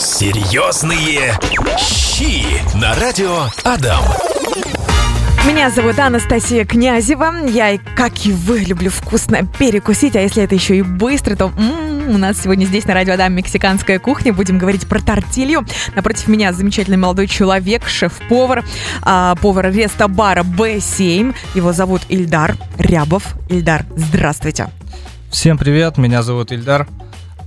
Серьезные 0.00 1.38
щи 1.76 2.42
на 2.74 2.94
радио 2.94 3.44
Адам. 3.64 4.02
Меня 5.46 5.68
зовут 5.68 5.98
Анастасия 5.98 6.64
Князева. 6.64 7.46
Я, 7.46 7.76
как 7.96 8.24
и 8.24 8.32
вы, 8.32 8.60
люблю 8.60 8.88
вкусно 8.88 9.44
перекусить, 9.44 10.16
а 10.16 10.20
если 10.20 10.42
это 10.42 10.54
еще 10.54 10.78
и 10.78 10.80
быстро, 10.80 11.36
то 11.36 11.52
м-м, 11.54 12.14
у 12.14 12.16
нас 12.16 12.40
сегодня 12.40 12.64
здесь 12.64 12.86
на 12.86 12.94
радио 12.94 13.12
Адам 13.12 13.34
мексиканская 13.34 13.98
кухня. 13.98 14.32
Будем 14.32 14.56
говорить 14.56 14.88
про 14.88 15.00
тортилью. 15.00 15.66
Напротив 15.94 16.28
меня 16.28 16.54
замечательный 16.54 16.96
молодой 16.96 17.26
человек, 17.26 17.86
шеф-повар, 17.86 18.64
а, 19.02 19.34
повар 19.34 19.70
рестобара 19.70 20.44
Б7. 20.44 21.34
Его 21.54 21.74
зовут 21.74 22.00
Ильдар 22.08 22.56
Рябов. 22.78 23.34
Ильдар, 23.50 23.84
здравствуйте. 23.94 24.70
Всем 25.30 25.58
привет, 25.58 25.98
меня 25.98 26.22
зовут 26.22 26.52
Ильдар. 26.52 26.88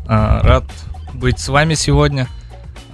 А, 0.07 0.39
рад 0.43 0.65
быть 1.13 1.39
с 1.39 1.47
вами 1.47 1.73
сегодня. 1.73 2.27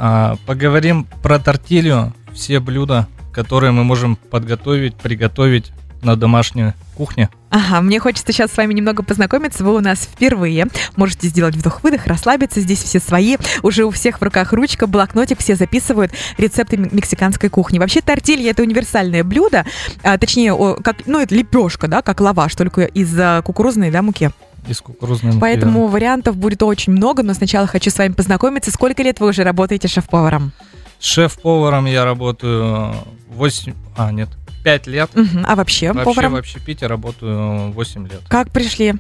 А, 0.02 0.38
поговорим 0.46 1.06
про 1.22 1.40
тортилью, 1.40 2.14
все 2.34 2.62
блюда, 2.62 3.08
которые 3.34 3.72
мы 3.72 3.84
можем 3.84 4.16
подготовить, 4.16 4.96
приготовить 4.96 5.74
на 6.02 6.16
домашней 6.16 6.72
кухне. 6.96 7.30
Ага, 7.50 7.82
мне 7.82 8.00
хочется 8.00 8.32
сейчас 8.32 8.52
с 8.52 8.58
вами 8.58 8.74
немного 8.74 9.04
познакомиться. 9.04 9.66
Вы 9.66 9.76
у 9.76 9.82
нас 9.82 10.04
впервые. 10.04 10.68
Можете 10.96 11.28
сделать 11.28 11.56
вдох-выдох, 11.56 12.08
расслабиться. 12.08 12.62
Здесь 12.62 12.82
все 12.82 13.00
свои. 13.00 13.36
Уже 13.62 13.84
у 13.84 13.92
всех 13.92 14.22
в 14.22 14.24
руках 14.24 14.54
ручка, 14.54 14.88
блокнотик. 14.88 15.40
Все 15.40 15.56
записывают 15.56 16.14
рецепты 16.38 16.78
мексиканской 16.78 17.50
кухни. 17.50 17.80
Вообще 17.80 18.00
тортилья 18.00 18.52
это 18.52 18.62
универсальное 18.62 19.26
блюдо. 19.26 19.66
А, 20.04 20.18
точнее, 20.18 20.56
как, 20.82 21.08
ну, 21.08 21.20
это 21.20 21.36
лепешка, 21.36 21.90
да, 21.90 22.02
как 22.02 22.22
лаваш, 22.22 22.56
только 22.56 22.84
из 22.84 23.44
кукурузной 23.44 23.92
да, 23.92 24.02
муки. 24.02 24.32
Из 24.68 24.82
кукурузной 24.82 25.34
муки. 25.34 25.42
Поэтому 25.42 25.88
вариантов 25.88 26.38
будет 26.38 26.62
очень 26.64 26.94
много, 26.94 27.24
но 27.24 27.34
сначала 27.34 27.68
хочу 27.68 27.90
с 27.90 27.98
вами 27.98 28.14
познакомиться. 28.14 28.72
Сколько 28.72 29.04
лет 29.04 29.20
вы 29.20 29.28
уже 29.28 29.44
работаете 29.44 29.88
шеф-поваром? 29.88 30.52
Шеф-поваром 31.00 31.86
я 31.86 32.06
работаю 32.06 32.94
8... 33.30 33.74
А, 33.96 34.12
нет, 34.12 34.30
5 34.64 34.88
лет. 34.88 35.10
Угу. 35.16 35.44
А 35.46 35.56
вообще, 35.56 35.92
вообще 35.92 36.04
поваром? 36.04 36.34
Вообще 36.34 36.60
в 36.60 36.66
Питере 36.66 36.88
работаю 36.88 37.72
8 37.72 38.08
лет. 38.08 38.22
Как 38.28 38.52
пришли? 38.52 38.96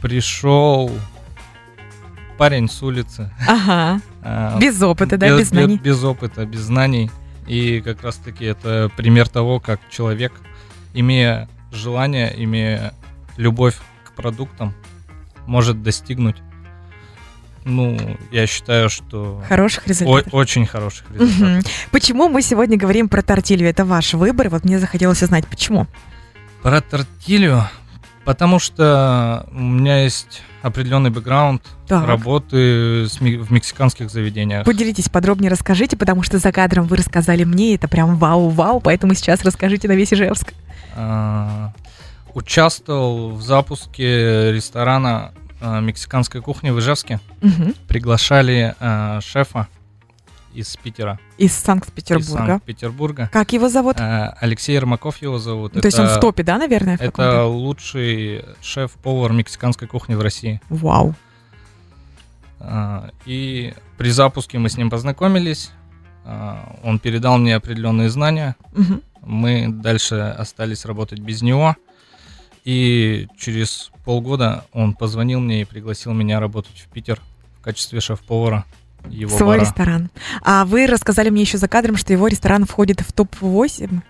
Пришел 0.00 0.90
парень 2.38 2.68
с 2.68 2.82
улицы. 2.82 3.30
Ага. 3.46 4.00
А, 4.20 4.58
без 4.58 4.82
опыта, 4.82 5.16
да, 5.16 5.28
без, 5.28 5.38
без 5.38 5.48
знаний? 5.48 5.76
Без, 5.76 5.96
без 5.96 6.04
опыта, 6.04 6.44
без 6.44 6.60
знаний. 6.60 7.08
И 7.46 7.80
как 7.80 8.02
раз-таки 8.02 8.44
это 8.44 8.90
пример 8.96 9.28
того, 9.28 9.60
как 9.60 9.80
человек, 9.90 10.32
имея 10.92 11.48
желание, 11.72 12.34
имея 12.36 12.92
любовь 13.36 13.76
к 14.18 14.22
продуктам, 14.22 14.74
может 15.46 15.82
достигнуть 15.82 16.36
ну, 17.64 17.98
я 18.30 18.46
считаю, 18.46 18.88
что... 18.88 19.42
Хороших 19.46 19.86
результатов. 19.88 20.32
О- 20.32 20.36
очень 20.36 20.64
хороших 20.64 21.04
результатов. 21.10 21.66
Угу. 21.66 21.70
Почему 21.90 22.28
мы 22.30 22.40
сегодня 22.40 22.78
говорим 22.78 23.10
про 23.10 23.20
тортилью? 23.20 23.68
Это 23.68 23.84
ваш 23.84 24.14
выбор. 24.14 24.48
Вот 24.48 24.64
мне 24.64 24.78
захотелось 24.78 25.22
узнать, 25.22 25.46
почему. 25.46 25.86
Про 26.62 26.80
тортилью? 26.80 27.64
Потому 28.24 28.58
что 28.58 29.46
у 29.52 29.60
меня 29.60 30.02
есть 30.02 30.42
определенный 30.62 31.10
бэкграунд 31.10 31.62
так. 31.86 32.06
работы 32.06 33.06
в 33.20 33.52
мексиканских 33.52 34.08
заведениях. 34.08 34.64
Поделитесь 34.64 35.10
подробнее, 35.10 35.50
расскажите, 35.50 35.96
потому 35.98 36.22
что 36.22 36.38
за 36.38 36.52
кадром 36.52 36.86
вы 36.86 36.96
рассказали 36.96 37.44
мне, 37.44 37.74
это 37.74 37.86
прям 37.86 38.16
вау-вау, 38.16 38.80
поэтому 38.80 39.12
сейчас 39.12 39.42
расскажите 39.44 39.88
на 39.88 39.92
весь 39.92 40.14
Ижевск. 40.14 40.54
А, 40.96 41.72
участвовал 42.34 43.30
в 43.30 43.42
запуске 43.42 44.52
ресторана 44.52 45.32
э, 45.60 45.80
мексиканской 45.80 46.40
кухни 46.40 46.70
в 46.70 46.78
Ижевске. 46.78 47.20
Угу. 47.42 47.74
Приглашали 47.88 48.74
э, 48.78 49.20
шефа 49.22 49.68
из 50.54 50.76
Питера. 50.76 51.18
Из 51.36 51.52
Санкт-Петербурга. 51.54 52.42
Из 52.42 52.46
Санкт-Петербурга. 52.46 53.30
Как 53.32 53.52
его 53.52 53.68
зовут? 53.68 53.98
Э, 54.00 54.34
Алексей 54.40 54.74
Ермаков 54.74 55.18
его 55.22 55.38
зовут. 55.38 55.72
То 55.72 55.78
это, 55.78 55.88
есть 55.88 55.98
он 55.98 56.08
в 56.08 56.18
топе, 56.20 56.42
да, 56.42 56.58
наверное? 56.58 56.96
Это 56.98 57.44
лучший 57.44 58.44
шеф-повар 58.60 59.32
мексиканской 59.32 59.86
кухни 59.86 60.14
в 60.14 60.20
России. 60.20 60.60
Вау. 60.68 61.14
Э, 62.60 63.10
и 63.24 63.74
при 63.96 64.10
запуске 64.10 64.58
мы 64.58 64.68
с 64.68 64.76
ним 64.76 64.90
познакомились. 64.90 65.70
Э, 66.24 66.56
он 66.82 66.98
передал 66.98 67.38
мне 67.38 67.54
определенные 67.54 68.10
знания. 68.10 68.56
Угу. 68.72 69.00
Мы 69.22 69.68
дальше 69.68 70.16
остались 70.38 70.84
работать 70.84 71.20
без 71.20 71.42
него. 71.42 71.76
И 72.68 73.28
через 73.38 73.90
полгода 74.04 74.66
он 74.74 74.92
позвонил 74.92 75.40
мне 75.40 75.62
и 75.62 75.64
пригласил 75.64 76.12
меня 76.12 76.38
работать 76.38 76.76
в 76.76 76.92
Питер 76.92 77.18
в 77.58 77.62
качестве 77.62 77.98
шеф-повара 77.98 78.66
его 79.08 79.34
Свой 79.34 79.56
бара. 79.56 79.60
ресторан. 79.60 80.10
А 80.42 80.66
вы 80.66 80.86
рассказали 80.86 81.30
мне 81.30 81.40
еще 81.40 81.56
за 81.56 81.66
кадром, 81.66 81.96
что 81.96 82.12
его 82.12 82.28
ресторан 82.28 82.66
входит 82.66 83.00
в 83.00 83.10
топ-8? 83.14 84.02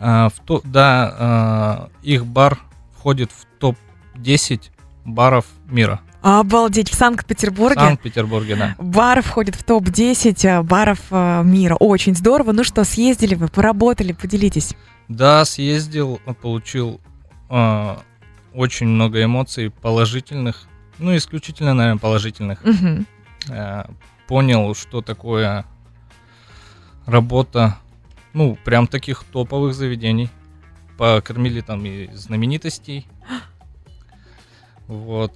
А, 0.00 0.28
в 0.28 0.38
то, 0.44 0.60
да, 0.64 1.14
а, 1.18 1.90
их 2.02 2.26
бар 2.26 2.58
входит 2.94 3.30
в 3.32 3.46
топ-10 3.58 4.64
баров 5.06 5.46
мира. 5.64 6.02
Обалдеть, 6.20 6.90
в 6.90 6.94
Санкт-Петербурге? 6.94 7.80
В 7.80 7.84
Санкт-Петербурге, 7.84 8.56
да. 8.56 8.74
Бар 8.76 9.22
входит 9.22 9.54
в 9.54 9.64
топ-10 9.64 10.46
а, 10.46 10.62
баров 10.62 11.00
а, 11.10 11.42
мира. 11.42 11.74
Очень 11.76 12.14
здорово. 12.14 12.52
Ну 12.52 12.64
что, 12.64 12.84
съездили 12.84 13.34
вы, 13.34 13.48
поработали, 13.48 14.12
поделитесь. 14.12 14.74
Да, 15.08 15.42
съездил, 15.46 16.20
получил 16.42 17.00
очень 17.48 18.86
много 18.86 19.22
эмоций 19.22 19.70
положительных, 19.70 20.66
ну, 20.98 21.16
исключительно, 21.16 21.74
наверное, 21.74 22.00
положительных. 22.00 22.60
Угу. 22.64 23.04
Понял, 24.26 24.74
что 24.74 25.00
такое 25.00 25.64
работа, 27.06 27.78
ну, 28.34 28.58
прям 28.64 28.86
таких 28.86 29.24
топовых 29.24 29.74
заведений. 29.74 30.28
Покормили 30.98 31.60
там 31.60 31.86
и 31.86 32.12
знаменитостей. 32.14 33.06
Вот. 34.86 35.32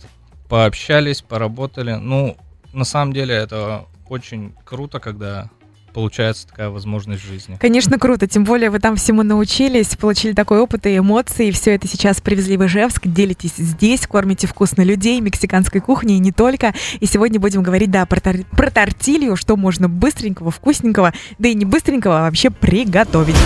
Пообщались, 0.49 1.23
поработали. 1.23 1.93
Ну, 1.93 2.37
на 2.73 2.85
самом 2.85 3.13
деле 3.13 3.35
это 3.35 3.87
очень 4.09 4.55
круто, 4.65 4.99
когда 4.99 5.51
получается 5.93 6.47
такая 6.47 6.71
возможность 6.71 7.23
жизни. 7.23 7.57
Конечно, 7.61 7.99
круто. 7.99 8.27
Тем 8.27 8.45
более 8.45 8.71
вы 8.71 8.79
там 8.79 8.97
всему 8.97 9.23
научились, 9.23 9.97
получили 9.97 10.33
такой 10.33 10.61
опыт 10.61 10.87
и 10.87 10.97
эмоции. 10.97 11.49
И 11.49 11.53
все 11.53 11.75
это 11.75 11.87
сейчас 11.87 12.21
привезли 12.21 12.57
в 12.57 12.67
Ижевск. 12.67 13.07
Делитесь 13.07 13.57
здесь, 13.57 14.07
кормите 14.07 14.47
вкусно 14.47 14.83
людей, 14.83 15.21
мексиканской 15.21 15.81
кухни 15.81 16.17
и 16.17 16.19
не 16.19 16.33
только. 16.33 16.75
И 17.01 17.07
сегодня 17.07 17.39
будем 17.39 17.63
говорить, 17.63 17.91
да, 17.91 18.07
про, 18.07 18.21
тор- 18.21 18.45
про 18.51 18.71
тортилью, 18.71 19.37
что 19.37 19.57
можно 19.57 19.89
быстренького, 19.89 20.51
вкусненького, 20.51 21.13
да 21.39 21.49
и 21.49 21.55
не 21.55 21.65
быстренького, 21.65 22.21
а 22.21 22.23
вообще 22.23 22.51
приготовить. 22.51 23.37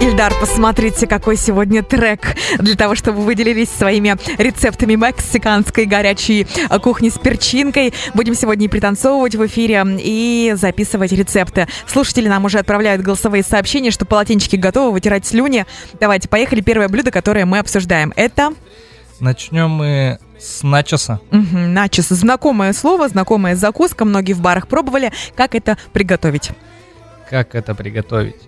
Ильдар, 0.00 0.32
посмотрите, 0.38 1.08
какой 1.08 1.36
сегодня 1.36 1.82
трек 1.82 2.36
для 2.58 2.76
того, 2.76 2.94
чтобы 2.94 3.22
вы 3.22 3.34
делились 3.34 3.68
своими 3.68 4.16
рецептами 4.40 4.94
мексиканской 4.94 5.86
горячей 5.86 6.46
кухни 6.82 7.08
с 7.08 7.18
перчинкой. 7.18 7.92
Будем 8.14 8.36
сегодня 8.36 8.66
и 8.66 8.68
пританцовывать 8.68 9.34
в 9.34 9.44
эфире, 9.46 9.84
и 9.98 10.54
записывать 10.56 11.10
рецепты. 11.10 11.66
Слушатели 11.86 12.28
нам 12.28 12.44
уже 12.44 12.58
отправляют 12.58 13.02
голосовые 13.02 13.42
сообщения, 13.42 13.90
что 13.90 14.04
полотенчики 14.04 14.54
готовы, 14.54 14.92
вытирать 14.92 15.26
слюни. 15.26 15.66
Давайте, 15.98 16.28
поехали. 16.28 16.60
Первое 16.60 16.88
блюдо, 16.88 17.10
которое 17.10 17.44
мы 17.44 17.58
обсуждаем, 17.58 18.12
это... 18.14 18.52
Начнем 19.18 19.68
мы 19.70 20.18
с 20.38 20.62
начоса. 20.62 21.20
Угу, 21.32 21.58
начос. 21.58 22.06
Знакомое 22.10 22.72
слово, 22.72 23.08
знакомая 23.08 23.56
закуска. 23.56 24.04
Многие 24.04 24.34
в 24.34 24.40
барах 24.40 24.68
пробовали. 24.68 25.10
Как 25.34 25.56
это 25.56 25.76
приготовить? 25.92 26.50
Как 27.28 27.56
это 27.56 27.74
приготовить? 27.74 28.47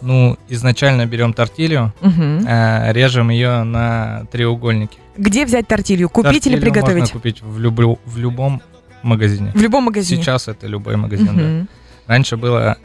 Ну, 0.00 0.36
изначально 0.48 1.06
берем 1.06 1.32
тортилью, 1.32 1.92
угу. 2.00 2.22
э, 2.46 2.92
режем 2.92 3.30
ее 3.30 3.64
на 3.64 4.26
треугольники. 4.30 4.98
Где 5.16 5.44
взять 5.44 5.66
тортилью? 5.66 6.08
Купить 6.08 6.32
тортилью 6.32 6.58
или 6.58 6.64
приготовить? 6.64 7.00
Можно 7.00 7.12
купить 7.12 7.42
в, 7.42 7.58
люб- 7.58 7.98
в 8.04 8.18
любом 8.18 8.62
магазине. 9.02 9.52
В 9.54 9.60
любом 9.60 9.84
магазине. 9.84 10.22
Сейчас 10.22 10.48
это 10.48 10.66
любой 10.66 10.96
магазин, 10.96 11.30
угу. 11.30 11.38
да. 11.38 11.66
Раньше 12.06 12.36
было 12.36 12.78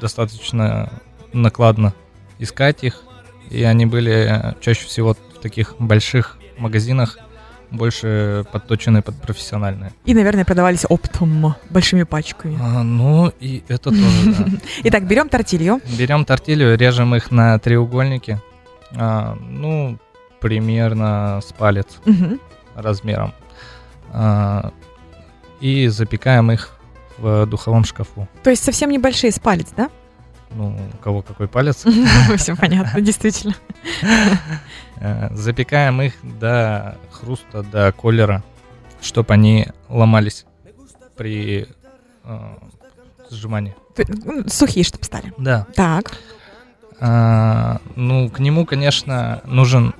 достаточно 0.00 0.90
накладно 1.32 1.92
искать 2.38 2.84
их, 2.84 3.02
и 3.50 3.62
они 3.64 3.86
были 3.86 4.54
чаще 4.60 4.86
всего 4.86 5.14
в 5.14 5.40
таких 5.40 5.74
больших 5.78 6.38
магазинах, 6.58 7.18
больше 7.76 8.44
подточенные 8.52 9.02
под 9.02 9.14
профессиональные. 9.20 9.92
И, 10.04 10.14
наверное, 10.14 10.44
продавались 10.44 10.84
оптом, 10.88 11.54
большими 11.70 12.02
пачками. 12.04 12.58
А, 12.60 12.82
ну, 12.82 13.32
и 13.40 13.62
это 13.68 13.90
тоже, 13.90 14.02
да. 14.38 14.44
Итак, 14.84 15.06
берем 15.06 15.28
тортилью. 15.28 15.80
Берем 15.98 16.24
тортилью, 16.24 16.76
режем 16.76 17.14
их 17.14 17.30
на 17.30 17.58
треугольники. 17.58 18.40
А, 18.96 19.36
ну, 19.40 19.98
примерно 20.40 21.40
с 21.46 21.52
палец 21.52 21.86
Угу. 22.06 22.38
размером. 22.76 23.32
А, 24.12 24.72
и 25.60 25.88
запекаем 25.88 26.52
их 26.52 26.76
в 27.18 27.46
духовом 27.46 27.84
шкафу. 27.84 28.28
То 28.42 28.50
есть 28.50 28.62
совсем 28.64 28.90
небольшие 28.90 29.30
с 29.32 29.38
палец, 29.38 29.68
да? 29.76 29.88
Ну, 30.50 30.76
у 30.92 30.96
кого 30.98 31.22
какой 31.22 31.48
палец. 31.48 31.84
Все 32.36 32.56
понятно, 32.56 33.00
действительно. 33.00 33.54
Э, 34.96 35.34
Запекаем 35.34 36.00
их 36.02 36.14
до 36.22 36.96
хруста, 37.10 37.62
до 37.62 37.92
колера, 37.92 38.42
чтобы 39.00 39.34
они 39.34 39.66
ломались 39.88 40.46
при 41.16 41.66
э, 42.24 42.54
ну, 43.30 44.48
Сухие, 44.48 44.84
чтобы 44.84 45.04
стали. 45.04 45.32
Да. 45.38 45.66
Так. 45.74 46.12
А, 47.00 47.80
ну, 47.96 48.30
к 48.30 48.38
нему, 48.38 48.66
конечно, 48.66 49.40
нужен 49.44 49.94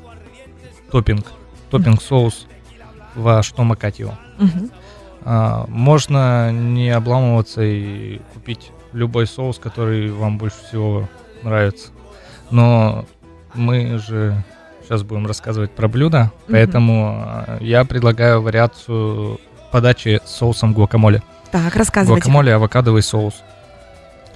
топпинг. 0.91 1.27
Топпинг 1.71 2.03
соус, 2.03 2.47
во 3.15 3.43
что 3.43 3.65
макать 3.65 3.99
его. 3.99 4.15
А, 5.23 5.65
можно 5.69 6.53
не 6.53 6.91
обламываться 6.91 7.63
и 7.63 8.21
купить 8.33 8.71
любой 8.95 9.27
соус, 9.27 9.59
который 9.59 10.11
вам 10.11 10.39
больше 10.39 10.57
всего 10.69 11.09
нравится. 11.43 11.89
Но 12.51 13.05
мы 13.55 13.99
же 13.99 14.43
сейчас 14.83 15.03
будем 15.03 15.27
рассказывать 15.27 15.71
про 15.73 15.89
блюдо, 15.89 16.31
поэтому 16.49 17.15
а, 17.27 17.59
я 17.61 17.85
предлагаю 17.85 18.41
вариацию 18.43 19.41
подачи 19.73 20.21
с 20.25 20.31
соусом 20.37 20.73
гуакамоле. 20.73 21.23
Так, 21.51 21.75
рассказывайте. 21.77 22.23
Гуакамоле 22.23 22.55
авокадовый 22.55 23.03
соус. 23.03 23.35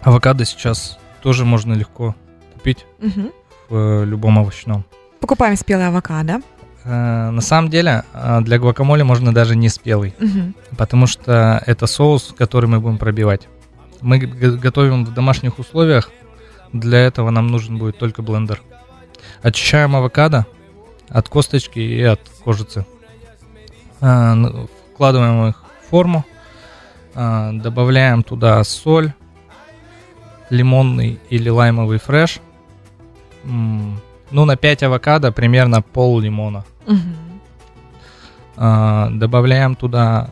Авокадо 0.02 0.44
сейчас 0.44 0.98
тоже 1.22 1.44
можно 1.44 1.72
легко 1.74 2.14
купить 2.54 2.86
Мгм. 3.00 3.30
в 3.68 3.76
э, 3.76 4.04
любом 4.04 4.38
овощном. 4.38 4.84
Покупаем 5.20 5.56
спелый 5.56 5.88
авокадо. 5.88 6.40
Э, 6.84 7.30
На 7.30 7.40
самом 7.40 7.70
деле 7.70 8.04
э, 8.14 8.40
для 8.42 8.58
гуакамоле 8.58 9.04
можно 9.04 9.34
даже 9.34 9.56
не 9.56 9.68
спелый. 9.68 10.14
Мгм. 10.18 10.54
потому 10.76 11.06
что 11.06 11.62
это 11.66 11.86
соус, 11.86 12.34
который 12.38 12.66
мы 12.68 12.80
будем 12.80 12.98
пробивать. 12.98 13.48
Мы 14.00 14.18
готовим 14.18 15.04
в 15.04 15.12
домашних 15.12 15.58
условиях, 15.58 16.10
для 16.72 16.98
этого 16.98 17.30
нам 17.30 17.48
нужен 17.48 17.78
будет 17.78 17.98
только 17.98 18.22
блендер. 18.22 18.62
Очищаем 19.42 19.96
авокадо 19.96 20.46
от 21.08 21.28
косточки 21.28 21.78
и 21.78 22.02
от 22.02 22.20
кожицы. 22.44 22.86
А, 24.00 24.36
Вкладываем 24.92 25.48
их 25.48 25.64
в 25.82 25.90
форму, 25.90 26.24
а, 27.14 27.52
добавляем 27.52 28.22
туда 28.22 28.62
соль, 28.64 29.12
лимонный 30.50 31.20
или 31.30 31.48
лаймовый 31.48 31.98
фреш. 31.98 32.40
Ну, 33.44 34.44
на 34.44 34.56
5 34.56 34.82
авокадо 34.82 35.32
примерно 35.32 35.82
пол 35.82 36.20
лимона. 36.20 36.64
А, 38.56 39.08
добавляем 39.10 39.76
туда 39.76 40.30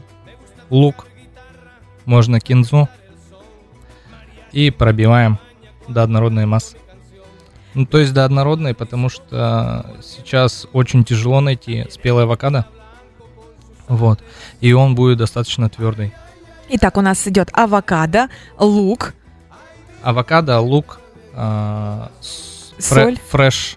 лук, 0.69 1.07
можно 2.05 2.41
кинзу 2.41 2.89
и 4.57 4.71
пробиваем 4.71 5.39
до 5.87 6.03
однородной 6.03 6.47
массы. 6.47 6.79
Ну, 7.75 7.85
то 7.85 7.99
есть 7.99 8.15
до 8.15 8.25
однородной, 8.25 8.73
потому 8.75 9.11
что 9.11 9.95
сейчас 10.03 10.67
очень 10.73 11.05
тяжело 11.05 11.43
найти 11.43 11.85
спелый 11.91 12.25
авокадо. 12.25 12.65
Вот. 13.87 14.21
И 14.63 14.73
он 14.73 14.95
будет 14.95 15.19
достаточно 15.19 15.69
твердый. 15.69 16.15
Итак, 16.71 16.97
у 16.97 17.03
нас 17.03 17.27
идет 17.29 17.51
авокадо, 17.53 18.29
лук, 18.59 19.13
Авокадо, 20.03 20.59
лук, 20.61 21.01
фре- 21.35 22.09
Соль. 22.81 23.19
фреш 23.29 23.77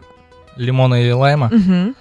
лимона 0.55 1.01
или 1.01 1.11
лайма, 1.11 1.49
Мгм. 1.51 1.95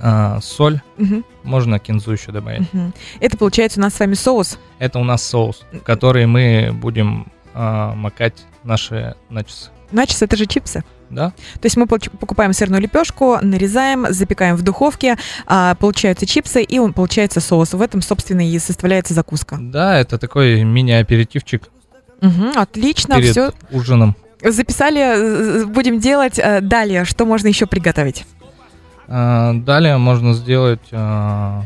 а, 0.00 0.40
соль, 0.40 0.80
Мгм. 0.96 1.24
можно 1.42 1.78
кинзу 1.78 2.12
еще 2.12 2.32
добавить. 2.32 2.72
Мгм. 2.72 2.94
Это 3.20 3.36
получается 3.36 3.80
у 3.80 3.82
нас 3.82 3.94
с 3.94 4.00
вами 4.00 4.14
соус. 4.14 4.58
Это 4.78 4.98
у 4.98 5.04
нас 5.04 5.22
соус, 5.22 5.62
который 5.84 6.26
мы 6.26 6.70
будем 6.72 7.26
а, 7.54 7.94
макать 7.94 8.34
наши 8.64 9.14
начесы. 9.30 9.70
Начос 9.92 10.22
это 10.22 10.36
же 10.36 10.46
чипсы. 10.46 10.84
Да? 11.10 11.30
То 11.30 11.64
есть 11.64 11.76
мы 11.76 11.86
покупаем 11.86 12.52
сырную 12.52 12.82
лепешку, 12.82 13.38
нарезаем, 13.40 14.06
запекаем 14.12 14.56
в 14.56 14.62
духовке, 14.62 15.16
а, 15.46 15.74
получаются 15.76 16.26
чипсы 16.26 16.62
и 16.62 16.78
он 16.78 16.92
получается 16.92 17.40
соус. 17.40 17.72
В 17.74 17.80
этом, 17.80 18.02
собственно, 18.02 18.46
и 18.48 18.58
составляется 18.58 19.14
закуска. 19.14 19.56
Да, 19.60 19.98
это 19.98 20.18
такой 20.18 20.64
мини-аперитивчик 20.64 21.68
Мгм, 22.20 22.52
отлично, 22.56 23.16
перед 23.16 23.30
все 23.30 23.52
ужином. 23.70 24.16
записали, 24.42 25.00
э, 25.62 25.64
будем 25.66 26.00
делать. 26.00 26.38
Э, 26.38 26.60
Далее, 26.60 27.04
что 27.04 27.26
можно 27.26 27.48
еще 27.48 27.66
приготовить? 27.66 28.24
А, 29.06 29.52
далее 29.52 29.98
можно 29.98 30.32
сделать 30.32 30.80
а, 30.90 31.62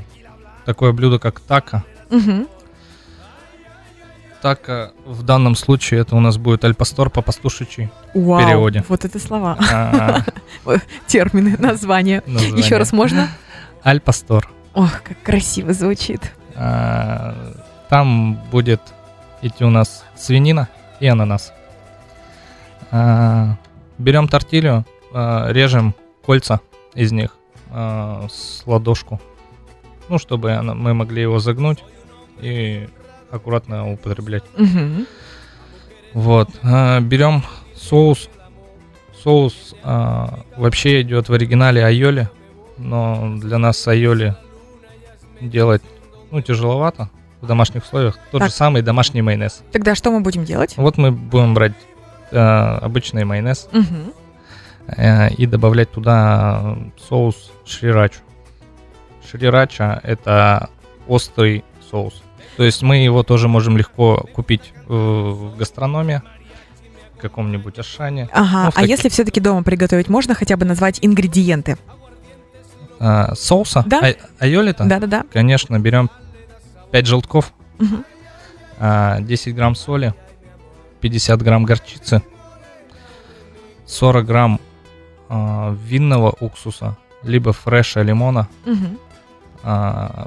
такое 0.65 0.93
блюдо, 0.93 1.19
как 1.19 1.41
тако. 1.41 1.85
Мгм. 2.11 2.49
Тако 4.43 4.93
в 5.05 5.23
данном 5.25 5.57
случае 5.57 6.01
это 6.01 6.15
у 6.15 6.21
нас 6.21 6.39
будет 6.39 6.65
альпастор 6.65 7.11
по-пастушечи. 7.11 7.91
Вау, 8.15 8.41
переводе. 8.41 8.85
вот 8.89 9.05
это 9.05 9.19
слова, 9.19 9.59
термины, 11.07 11.57
названия. 11.59 12.23
Еще 12.27 12.77
раз 12.77 12.93
можно? 12.93 13.29
Альпастор. 13.83 14.49
Ох, 14.75 15.03
как 15.03 15.21
красиво 15.23 15.73
звучит. 15.73 16.33
А, 16.55 17.35
Там 17.89 18.35
будет 18.53 18.81
идти 19.43 19.65
у 19.65 19.71
нас 19.71 20.05
свинина 20.17 20.69
и 21.01 21.07
ананас. 21.09 21.53
А, 22.91 23.57
Берем 23.99 24.29
тортилью, 24.29 24.85
а, 25.13 25.51
режем 25.51 25.95
кольца 26.25 26.61
из 26.95 27.11
них 27.13 27.35
с 27.71 28.63
ладошку. 28.65 29.21
Ну, 30.09 30.19
чтобы 30.19 30.59
мы 30.63 30.95
могли 30.95 31.21
его 31.21 31.39
загнуть 31.39 31.85
и 32.41 32.89
аккуратно 33.31 33.93
употреблять. 33.93 34.45
Мгм. 34.57 35.07
Вот. 36.15 36.49
а, 36.63 37.01
Берем 37.01 37.43
соус. 37.75 38.29
Соус 39.23 39.75
а, 39.83 40.41
вообще 40.57 41.03
идет 41.03 41.29
в 41.29 41.33
оригинале 41.33 41.85
айоли, 41.85 42.29
но 42.79 43.37
для 43.39 43.59
нас 43.59 43.87
айоли 43.89 44.37
делать 45.41 45.83
ну, 46.31 46.41
тяжеловато 46.41 47.11
в 47.41 47.47
домашних 47.47 47.85
условиях. 47.85 48.19
Тот 48.31 48.41
Так. 48.41 48.51
же 48.51 48.55
самый 48.55 48.83
домашний 48.83 49.23
майонез. 49.23 49.63
Тогда 49.73 49.95
что 49.95 50.11
мы 50.11 50.21
будем 50.21 50.45
делать? 50.45 50.75
Вот 50.77 50.97
мы 50.99 51.11
будем 51.13 51.55
брать 51.55 51.75
а, 52.33 52.79
обычный 52.83 53.25
майонез 53.25 53.69
Мгм. 53.73 54.13
э, 54.97 55.31
и 55.35 55.47
добавлять 55.47 55.91
туда 55.91 56.77
соус 57.09 57.51
шрирачу. 57.65 58.21
Шрирача 59.31 60.01
это 60.03 60.71
острый 61.07 61.65
соус. 61.91 62.23
То 62.59 62.65
есть 62.65 62.83
мы 62.83 62.97
его 62.97 63.23
тоже 63.23 63.47
можем 63.47 63.77
легко 63.79 64.17
купить 64.35 64.73
э, 64.89 64.93
в 64.93 65.57
гастрономе, 65.57 66.23
в 67.17 67.21
каком-нибудь 67.21 67.79
Ашане. 67.79 68.29
Ага, 68.33 68.63
Ну, 68.65 68.69
а 68.69 68.73
таких- 68.73 68.91
если 68.91 69.09
все-таки 69.11 69.39
дома 69.41 69.63
приготовить, 69.63 70.09
можно 70.09 70.35
хотя 70.35 70.57
бы 70.57 70.65
назвать 70.67 70.99
ингредиенты? 71.01 71.79
А, 72.99 73.33
соуса? 73.37 73.85
Да. 73.87 74.01
Ай- 74.03 74.19
айоли-то? 74.41 74.85
Да-да-да. 74.87 75.23
Конечно, 75.33 75.79
берем 75.79 76.11
5 76.91 77.07
желтков, 77.07 77.53
а, 78.81 79.21
10 79.21 79.55
грамм 79.55 79.77
соли, 79.77 80.13
50 81.01 81.41
грамм 81.41 81.65
горчицы, 81.65 82.23
40 83.87 84.27
грамм 84.27 84.61
а, 85.29 85.77
винного 85.85 86.35
уксуса, 86.41 86.97
либо 87.23 87.53
фреша 87.53 88.03
лимона. 88.03 88.49
А, 89.63 90.27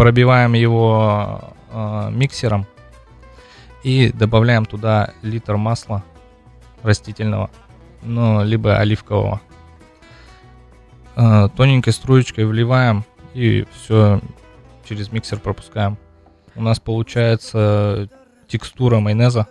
пробиваем 0.00 0.54
его 0.54 1.52
а, 1.70 2.08
миксером 2.08 2.66
и 3.82 4.10
добавляем 4.10 4.64
туда 4.64 5.12
литр 5.20 5.58
масла 5.58 6.02
растительного, 6.82 7.50
ну, 8.00 8.42
либо 8.42 8.78
оливкового. 8.78 9.42
А, 11.16 11.50
Тоненькой 11.50 11.92
струечкой 11.92 12.46
вливаем 12.46 13.04
и 13.34 13.66
все 13.74 14.22
через 14.88 15.12
миксер 15.12 15.38
пропускаем. 15.38 15.98
У 16.54 16.62
нас 16.62 16.80
получается 16.80 18.08
текстура 18.48 19.00
майонеза. 19.00 19.48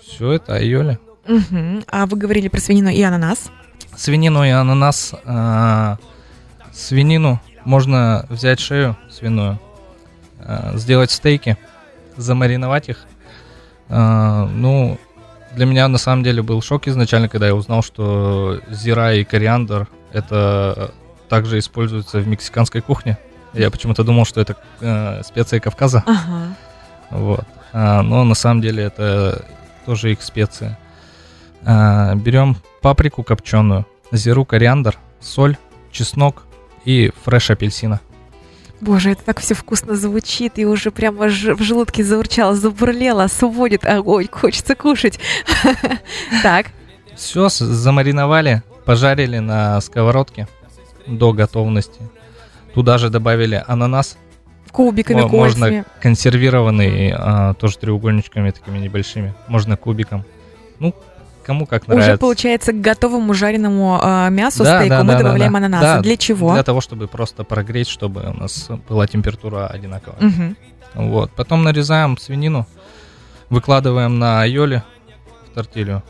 Все 0.00 0.32
это 0.32 0.56
айоли. 0.56 0.98
Мгм. 1.28 1.84
А 1.86 2.04
вы 2.04 2.16
говорили 2.18 2.48
про 2.48 2.58
свинину 2.58 2.90
и 2.90 3.00
ананас. 3.00 3.48
Свинину 3.94 4.42
и 4.42 4.48
ананас. 4.48 5.14
а, 5.24 5.98
свинину 6.72 7.38
можно 7.64 8.26
взять 8.28 8.60
шею 8.60 8.96
свиную, 9.10 9.58
а, 10.38 10.72
сделать 10.76 11.10
стейки, 11.10 11.56
замариновать 12.16 12.88
их. 12.88 13.06
А, 13.88 14.46
ну, 14.46 14.98
для 15.52 15.66
меня 15.66 15.88
на 15.88 15.98
самом 15.98 16.22
деле 16.22 16.42
был 16.42 16.62
шок 16.62 16.88
изначально, 16.88 17.28
когда 17.28 17.46
я 17.46 17.54
узнал, 17.54 17.82
что 17.82 18.60
зира 18.70 19.14
и 19.14 19.24
кориандр 19.24 19.88
это 20.12 20.92
также 21.28 21.58
используются 21.58 22.18
в 22.18 22.26
мексиканской 22.26 22.80
кухне. 22.80 23.18
Я 23.52 23.70
почему-то 23.70 24.04
думал, 24.04 24.24
что 24.24 24.40
это 24.40 24.56
э, 24.80 25.22
специи 25.24 25.58
Кавказа. 25.58 26.04
Ага. 26.06 26.56
Вот. 27.10 27.44
А, 27.72 28.02
но 28.02 28.24
на 28.24 28.34
самом 28.34 28.60
деле 28.60 28.84
это 28.84 29.44
тоже 29.86 30.12
их 30.12 30.22
специи. 30.22 30.76
А, 31.64 32.14
берем 32.14 32.56
паприку 32.80 33.22
копченую, 33.22 33.86
зиру, 34.12 34.44
кориандр, 34.44 34.96
соль, 35.20 35.56
чеснок 35.90 36.44
и 36.84 37.12
фреш 37.24 37.50
апельсина. 37.50 38.00
Боже, 38.80 39.10
это 39.10 39.22
так 39.24 39.40
все 39.40 39.54
вкусно 39.54 39.94
звучит, 39.94 40.58
и 40.58 40.64
уже 40.64 40.90
прямо 40.90 41.28
ж- 41.28 41.54
в 41.54 41.62
желудке 41.62 42.02
заурчало, 42.02 42.54
забурлело, 42.54 43.26
сводит 43.26 43.84
огонь, 43.84 44.28
хочется 44.30 44.74
кушать. 44.74 45.18
Так, 46.42 46.66
Все 47.14 47.48
замариновали, 47.50 48.62
пожарили 48.86 49.38
на 49.38 49.80
сковородке 49.82 50.48
до 51.06 51.32
готовности. 51.32 52.00
Туда 52.74 52.96
же 52.98 53.10
добавили 53.10 53.62
ананас, 53.66 54.16
Кубиками, 54.72 55.22
кольцами. 55.22 55.38
Можно 55.40 55.84
консервированный, 56.00 57.12
а, 57.14 57.54
тоже 57.54 57.76
треугольничками 57.78 58.50
такими 58.50 58.78
небольшими. 58.78 59.34
Можно 59.48 59.76
кубиком. 59.76 60.24
Ну, 60.78 60.94
кому 61.44 61.66
как 61.66 61.84
Уже 61.88 61.96
нравится. 61.96 62.18
получается 62.18 62.72
к 62.72 62.80
готовому 62.80 63.34
жареному 63.34 63.98
а, 64.02 64.28
мясу, 64.28 64.62
Да, 64.64 64.78
стейку 64.78 64.96
да, 64.96 65.04
мы 65.04 65.12
да, 65.12 65.18
добавляем 65.18 65.52
да. 65.52 65.58
ананасы. 65.58 65.84
Да, 65.84 66.00
Для 66.00 66.16
чего? 66.16 66.52
Для 66.54 66.62
того, 66.62 66.80
чтобы 66.80 67.08
просто 67.08 67.44
прогреть, 67.44 67.88
чтобы 67.88 68.22
у 68.22 68.32
нас 68.34 68.68
была 68.88 69.06
температура 69.06 69.66
одинаковая. 69.66 70.20
Мгм. 70.20 70.56
Вот. 70.94 71.30
Потом 71.32 71.62
нарезаем 71.62 72.18
свинину, 72.18 72.66
выкладываем 73.48 74.18
на 74.18 74.42
айоли 74.42 74.82
в 75.50 75.54
тортилью, 75.54 76.02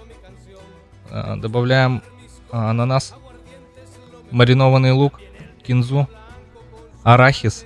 А, 1.10 1.36
добавляем 1.36 2.02
а, 2.52 2.70
ананас, 2.70 3.14
маринованный 4.30 4.92
лук, 4.92 5.20
кинзу, 5.62 6.08
арахис 7.02 7.64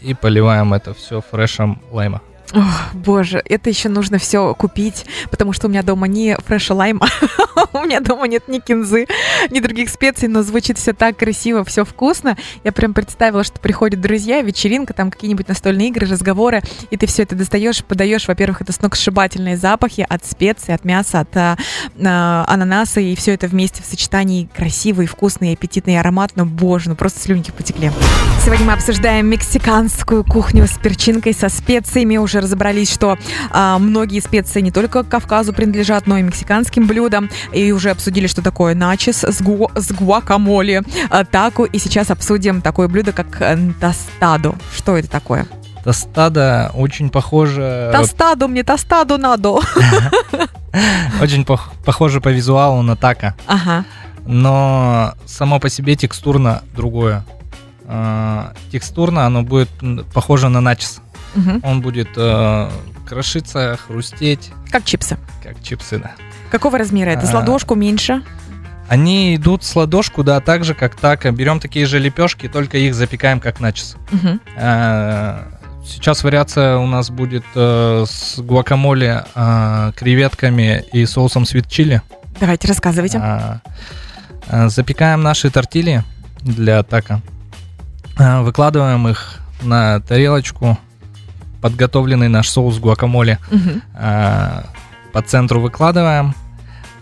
и 0.00 0.12
поливаем 0.14 0.74
это 0.74 0.92
все 0.94 1.20
фрешем 1.22 1.80
лайма. 1.90 2.20
Ох, 2.54 2.94
боже, 2.94 3.42
это 3.44 3.68
еще 3.68 3.88
нужно 3.88 4.18
все 4.18 4.54
купить, 4.54 5.06
потому 5.30 5.52
что 5.52 5.66
у 5.66 5.70
меня 5.70 5.82
дома 5.82 6.06
не 6.06 6.36
фреша 6.36 6.72
лайма, 6.72 7.08
у 7.82 7.84
меня 7.84 8.00
дома 8.00 8.26
нет 8.28 8.46
ни 8.48 8.60
кинзы, 8.60 9.06
ни 9.50 9.60
других 9.60 9.90
специй, 9.90 10.28
но 10.28 10.42
звучит 10.42 10.78
все 10.78 10.92
так 10.92 11.16
красиво, 11.16 11.64
все 11.64 11.84
вкусно. 11.84 12.36
Я 12.62 12.72
прям 12.72 12.94
представила, 12.94 13.42
что 13.42 13.58
приходят 13.58 14.00
друзья, 14.00 14.42
вечеринка, 14.42 14.94
там 14.94 15.10
какие-нибудь 15.10 15.48
настольные 15.48 15.88
игры, 15.88 16.06
разговоры, 16.06 16.62
и 16.90 16.96
ты 16.96 17.06
все 17.06 17.24
это 17.24 17.34
достаешь, 17.34 17.84
подаешь. 17.84 18.28
Во-первых, 18.28 18.62
это 18.62 18.72
сногсшибательные 18.72 19.56
запахи 19.56 20.06
от 20.08 20.24
специй, 20.24 20.74
от 20.74 20.84
мяса, 20.84 21.20
от 21.20 21.36
а, 21.36 21.56
а, 22.00 22.44
ананаса, 22.48 23.00
и 23.00 23.16
все 23.16 23.34
это 23.34 23.48
вместе 23.48 23.82
в 23.82 23.86
сочетании 23.86 24.48
красивый, 24.54 25.06
вкусный, 25.06 25.52
аппетитный 25.54 25.98
аромат, 25.98 26.32
но, 26.36 26.46
боже, 26.46 26.90
ну 26.90 26.96
просто 26.96 27.20
слюнки 27.20 27.50
потекли. 27.50 27.90
Сегодня 28.44 28.66
мы 28.66 28.72
обсуждаем 28.74 29.26
мексиканскую 29.26 30.22
кухню 30.22 30.66
с 30.66 30.78
перчинкой, 30.78 31.32
со 31.32 31.48
специями. 31.48 32.18
Уже 32.18 32.40
разобрались, 32.40 32.92
что 32.92 33.18
а, 33.50 33.78
многие 33.78 34.20
специи 34.20 34.60
не 34.60 34.70
только 34.70 35.02
к 35.02 35.08
Кавказу 35.08 35.52
принадлежат, 35.52 36.06
но 36.06 36.18
и 36.18 36.22
мексиканским 36.22 36.86
блюдам. 36.86 37.30
И 37.52 37.63
уже 37.72 37.90
обсудили, 37.90 38.26
что 38.26 38.42
такое 38.42 38.74
начес 38.74 39.24
с, 39.24 39.40
гу- 39.42 39.70
с 39.74 39.90
гуакамоле, 39.92 40.82
а, 41.10 41.24
тако. 41.24 41.64
И 41.64 41.78
сейчас 41.78 42.10
обсудим 42.10 42.60
такое 42.60 42.88
блюдо, 42.88 43.12
как 43.12 43.40
э, 43.40 43.58
тостадо. 43.80 44.54
Что 44.74 44.96
это 44.96 45.08
такое? 45.08 45.46
Тостада 45.84 46.70
очень 46.74 47.10
похоже, 47.10 47.90
Тостадо, 47.92 48.48
мне 48.48 48.62
тостадо 48.64 49.18
надо. 49.18 49.50
очень 51.20 51.42
пох- 51.42 51.70
похоже 51.84 52.20
по 52.20 52.28
визуалу 52.30 52.80
на 52.82 52.96
тако, 52.96 53.34
Ага. 53.46 53.84
но 54.26 55.14
само 55.26 55.60
по 55.60 55.68
себе 55.68 55.94
текстурно 55.96 56.62
другое. 56.74 57.24
Текстурно 58.72 59.26
оно 59.26 59.42
будет 59.42 59.68
похоже 60.14 60.48
на 60.48 60.60
начес. 60.62 61.00
Мгм. 61.34 61.60
Он 61.64 61.80
будет 61.82 62.08
э, 62.16 62.70
крошиться, 63.06 63.76
хрустеть, 63.86 64.52
Как 64.70 64.84
чипсы. 64.84 65.18
как 65.42 65.62
чипсы, 65.62 65.98
да. 65.98 66.12
Какого 66.54 66.78
размера 66.78 67.10
это? 67.10 67.26
С 67.26 67.32
А. 67.34 67.38
ладошку 67.38 67.74
меньше? 67.74 68.22
Они 68.88 69.34
идут 69.34 69.64
с 69.64 69.74
ладошку, 69.74 70.22
да, 70.22 70.38
так 70.40 70.62
же, 70.62 70.72
как 70.74 70.94
так. 70.94 71.28
Берем 71.34 71.58
такие 71.58 71.84
же 71.84 71.98
лепешки, 71.98 72.46
только 72.48 72.78
их 72.78 72.94
запекаем 72.94 73.40
как 73.40 73.58
начес. 73.58 73.96
Мгм. 74.12 74.40
А, 74.56 75.48
Сейчас 75.84 76.22
вариация 76.22 76.76
у 76.78 76.86
нас 76.86 77.10
будет 77.10 77.44
э, 77.56 78.04
с 78.08 78.38
гуакамоле, 78.38 79.24
а, 79.34 79.90
креветками 79.96 80.84
и 80.92 81.04
соусом 81.06 81.44
свит 81.44 81.68
чили. 81.68 82.02
Давайте, 82.38 82.68
рассказывайте. 82.68 83.18
А, 83.20 83.60
Запекаем 84.68 85.22
наши 85.22 85.50
тортильи 85.50 86.04
для 86.40 86.84
тако. 86.84 87.20
А, 88.16 88.42
Выкладываем 88.42 89.08
их 89.08 89.40
на 89.62 89.98
тарелочку. 90.02 90.78
Подготовленный 91.60 92.28
наш 92.28 92.48
соус 92.48 92.78
гуакамоле 92.78 93.40
а, 93.96 94.66
по 95.12 95.20
центру 95.20 95.60
выкладываем. 95.60 96.32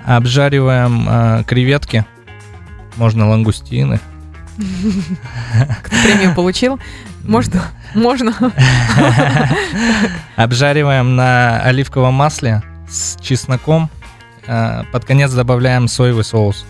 Обжариваем 0.05 1.07
а, 1.09 1.43
креветки. 1.45 2.05
Можно 2.97 3.29
лангустины. 3.29 4.01
Кто 5.83 5.97
премию 6.05 6.35
получил? 6.35 6.79
Можно? 7.25 7.63
Можно. 7.95 8.35
Обжариваем 10.37 11.17
на 11.17 11.61
оливковом 11.63 12.15
масле 12.15 12.63
с 12.89 13.17
чесноком. 13.21 13.89
А, 14.47 14.85
Под 14.93 15.05
конец 15.05 15.33
добавляем 15.33 15.89
соевый 15.89 16.25
соус. 16.25 16.67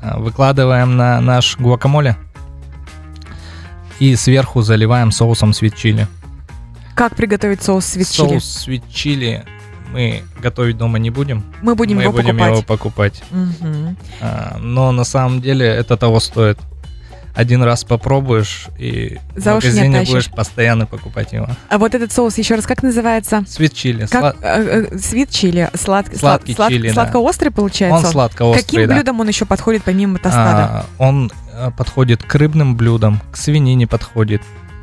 А, 0.00 0.18
Выкладываем 0.18 0.96
на 0.96 1.20
наш 1.20 1.56
гуакамоле. 1.58 2.16
И 4.00 4.16
сверху 4.16 4.62
заливаем 4.62 5.12
соусом 5.12 5.52
свит 5.52 5.76
чили. 5.76 6.08
Как 6.94 7.14
приготовить 7.14 7.62
соус 7.62 7.84
свит 7.84 8.08
чили? 8.10 8.28
Соус 8.28 8.44
свит 8.44 8.82
чили 8.90 9.44
мы 9.92 10.22
готовить 10.42 10.76
дома 10.76 10.98
не 10.98 11.10
будем. 11.10 11.44
Мы 11.62 11.74
будем 11.74 11.96
мы 11.96 12.02
его 12.04 12.12
будем 12.12 12.36
покупать. 12.36 12.52
его 12.52 12.62
покупать. 12.62 13.22
Мгм. 13.30 13.96
А, 14.20 14.56
Но 14.60 14.92
на 14.92 15.04
самом 15.04 15.40
деле 15.40 15.66
это 15.66 15.96
того 15.96 16.20
стоит. 16.20 16.58
Один 17.34 17.64
раз 17.64 17.82
попробуешь 17.82 18.68
и 18.78 19.18
За 19.34 19.52
в 19.52 19.54
магазине 19.56 20.02
будешь 20.02 20.30
постоянно 20.30 20.86
покупать 20.86 21.32
его. 21.32 21.48
А 21.68 21.78
вот 21.78 21.92
этот 21.92 22.12
соус 22.12 22.38
еще 22.38 22.54
раз 22.54 22.64
как 22.64 22.84
называется? 22.84 23.42
Свит 23.48 23.72
чили. 23.74 24.06
Как 24.06 24.36
э, 24.40 24.86
э, 24.92 24.98
свит 24.98 25.30
чили, 25.30 25.68
слад- 25.74 26.16
Сладкий 26.16 26.54
слад- 26.54 26.70
чили, 26.70 26.88
да. 26.88 26.94
сладко-острый 26.94 27.50
получается. 27.50 28.06
Он 28.06 28.12
сладко-острый, 28.12 28.62
Каким 28.62 28.86
да. 28.86 28.94
блюдом 28.94 29.18
он 29.18 29.26
еще 29.26 29.46
подходит 29.46 29.82
помимо 29.82 30.18
тостада? 30.20 30.62
А, 30.62 30.86
он 30.98 31.32
э, 31.52 31.72
подходит 31.76 32.22
к 32.22 32.32
рыбным 32.36 32.76
блюдам, 32.76 33.20
к 33.32 33.36
свинине 33.36 33.88
подходит. 33.88 34.40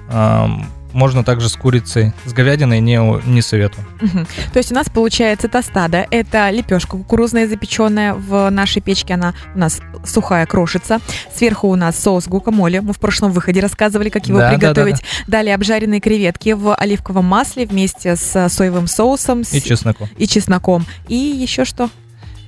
Ам, 0.09 0.67
можно 0.93 1.23
также 1.23 1.49
с 1.49 1.55
курицей. 1.55 2.13
С 2.25 2.33
говядиной 2.33 2.79
не, 2.79 2.97
не 3.27 3.41
советую. 3.41 3.85
Мгм. 4.01 4.27
То 4.53 4.57
есть 4.59 4.71
у 4.71 4.75
нас 4.75 4.89
получается 4.89 5.47
тостада. 5.47 6.05
Это 6.11 6.49
лепешка 6.49 6.91
кукурузная 6.97 7.47
запеченная 7.47 8.13
в 8.13 8.49
нашей 8.49 8.81
печке. 8.81 9.13
Она 9.15 9.33
у 9.55 9.59
нас 9.59 9.79
сухая, 10.05 10.45
крошится. 10.45 10.99
Сверху 11.35 11.67
у 11.69 11.75
нас 11.75 11.97
соус 11.99 12.27
гукамоле. 12.27 12.81
Мы 12.81 12.93
в 12.93 12.99
прошлом 12.99 13.31
выходе 13.31 13.59
рассказывали, 13.61 14.09
как 14.09 14.27
его 14.27 14.39
Да, 14.39 14.49
да, 14.51 14.57
приготовить. 14.57 15.03
Далее 15.27 15.55
обжаренные 15.55 15.99
креветки 16.01 16.51
в 16.51 16.73
оливковом 16.75 17.25
масле 17.25 17.65
вместе 17.65 18.15
с 18.15 18.49
соевым 18.49 18.87
соусом 18.87 19.43
с- 19.43 19.53
И 19.53 19.61
чесноком. 19.61 20.09
и 20.17 20.27
чесноком. 20.27 20.85
И 21.07 21.15
еще 21.15 21.65
что? 21.65 21.89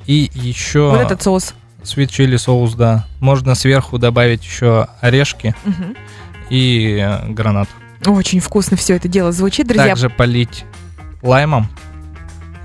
И 0.05 0.29
еще 0.33 0.89
Вот 0.89 1.00
этот 1.01 1.21
соус. 1.21 1.53
свит 1.83 2.12
чили 2.12 2.35
соус, 2.38 2.73
да. 2.75 3.05
Можно 3.19 3.55
сверху 3.55 3.97
добавить 3.97 4.43
еще 4.43 4.88
орешки 5.01 5.55
Мгм. 5.65 5.95
и 6.50 6.97
э, 7.01 7.29
гранат. 7.29 7.69
Очень 8.05 8.39
вкусно 8.39 8.77
все 8.77 8.95
это 8.95 9.07
дело 9.07 9.31
звучит, 9.31 9.67
друзья. 9.67 9.89
Также 9.89 10.10
полить 10.10 10.65
лаймом 11.22 11.67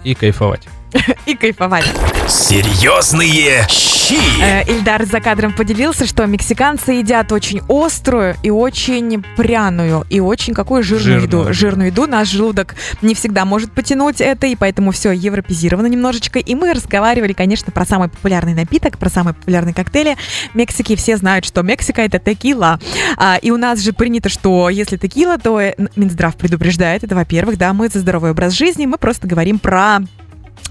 и 0.04 0.14
кайфовать. 0.14 0.66
И 1.26 1.35
кайфовать. 1.35 1.85
Серьезные 2.26 3.66
щи. 4.08 4.16
Э, 4.40 4.62
Ильдар 4.64 5.04
за 5.04 5.20
кадром 5.20 5.52
поделился, 5.52 6.06
что 6.06 6.24
мексиканцы 6.26 6.92
едят 6.92 7.32
очень 7.32 7.60
острую 7.68 8.36
и 8.42 8.50
очень 8.50 9.22
пряную, 9.36 10.04
и 10.08 10.20
очень 10.20 10.54
какую 10.54 10.82
жирную, 10.82 11.20
Жирную. 11.20 11.44
еду. 11.44 11.52
Жирную 11.52 11.86
еду. 11.88 12.06
Наш 12.06 12.28
желудок 12.28 12.74
не 13.02 13.14
всегда 13.14 13.44
может 13.44 13.72
потянуть 13.72 14.20
это, 14.20 14.46
и 14.46 14.56
поэтому 14.56 14.92
все 14.92 15.12
европезировано 15.12 15.86
немножечко. 15.86 16.38
И 16.38 16.54
мы 16.54 16.72
разговаривали, 16.72 17.32
конечно, 17.32 17.72
про 17.72 17.84
самый 17.84 18.08
популярный 18.08 18.54
напиток, 18.54 18.98
про 18.98 19.10
самые 19.10 19.34
популярные 19.34 19.74
коктейли 19.74 20.16
Мексики. 20.54 20.96
Все 20.96 21.16
знают, 21.16 21.44
что 21.44 21.62
Мексика 21.62 22.02
это 22.02 22.18
текила. 22.18 22.78
А, 23.16 23.36
и 23.40 23.50
у 23.50 23.56
нас 23.56 23.80
же 23.80 23.92
принято, 23.92 24.28
что 24.28 24.68
если 24.68 24.96
текила, 24.96 25.38
то 25.38 25.60
э, 25.60 25.74
Минздрав 25.96 26.36
предупреждает. 26.36 27.04
Это, 27.04 27.14
во-первых, 27.14 27.58
да, 27.58 27.72
мы 27.72 27.88
за 27.88 28.00
здоровый 28.00 28.30
образ 28.30 28.52
жизни, 28.54 28.86
мы 28.86 28.98
просто 28.98 29.26
говорим 29.26 29.58
про 29.58 30.00